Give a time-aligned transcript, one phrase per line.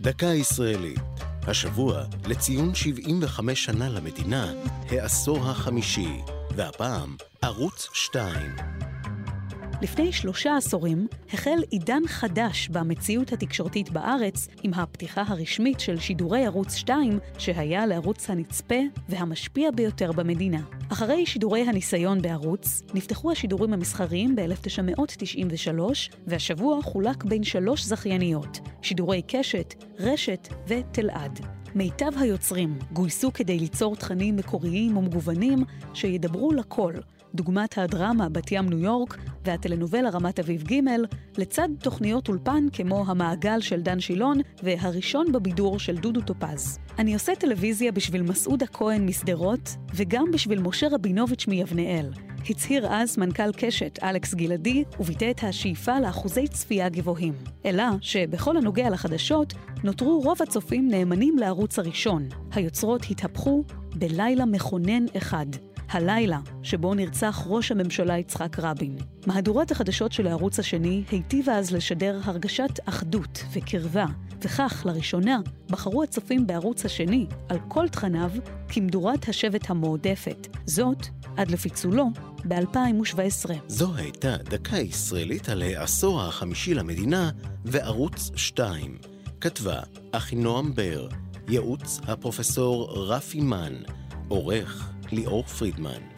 [0.00, 1.00] דקה ישראלית.
[1.46, 4.52] השבוע, לציון 75 שנה למדינה,
[4.90, 6.20] העשור החמישי,
[6.56, 8.87] והפעם, ערוץ 2.
[9.82, 16.74] לפני שלושה עשורים החל עידן חדש במציאות התקשורתית בארץ עם הפתיחה הרשמית של שידורי ערוץ
[16.74, 18.74] 2, שהיה לערוץ הנצפה
[19.08, 20.60] והמשפיע ביותר במדינה.
[20.92, 25.80] אחרי שידורי הניסיון בערוץ, נפתחו השידורים המסחריים ב-1993,
[26.26, 31.40] והשבוע חולק בין שלוש זכייניות, שידורי קשת, רשת ותלעד.
[31.74, 35.64] מיטב היוצרים גויסו כדי ליצור תכנים מקוריים ומגוונים
[35.94, 36.94] שידברו לכל,
[37.34, 40.80] דוגמת הדרמה בת ים ניו יורק והטלנובלה רמת אביב ג',
[41.38, 46.78] לצד תוכניות אולפן כמו המעגל של דן שילון והראשון בבידור של דודו טופז.
[46.98, 52.10] אני עושה טלוויזיה בשביל מסעודה כהן משדרות וגם בשביל משה רבינוביץ' מיבנאל.
[52.50, 57.34] הצהיר אז מנכ"ל קשת, אלכס גלעדי, וביטא את השאיפה לאחוזי צפייה גבוהים.
[57.64, 59.54] אלא שבכל הנוגע לחדשות,
[59.84, 62.28] נותרו רוב הצופים נאמנים לערוץ הראשון.
[62.52, 65.46] היוצרות התהפכו בלילה מכונן אחד.
[65.90, 68.96] הלילה שבו נרצח ראש הממשלה יצחק רבין.
[69.26, 74.06] מהדורת החדשות של הערוץ השני היטיבה אז לשדר הרגשת אחדות וקרבה,
[74.42, 78.30] וכך, לראשונה, בחרו הצופים בערוץ השני, על כל תכניו,
[78.68, 80.46] כמדורת השבט המועדפת.
[80.66, 82.06] זאת, עד לפיצולו,
[82.44, 83.50] ב-2017.
[83.68, 87.30] זו הייתה דקה ישראלית על העשור החמישי למדינה
[87.64, 88.98] וערוץ 2.
[89.40, 89.80] כתבה
[90.12, 91.08] אחינועם בר,
[91.48, 93.74] ייעוץ הפרופסור רפי מן,
[94.28, 96.17] עורך ליאור פרידמן.